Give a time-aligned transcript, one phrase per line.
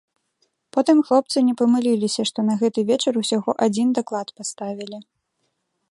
[0.77, 4.97] Потым хлопцы не памыліліся, што на гэты вечар усяго адзін даклад паставілі.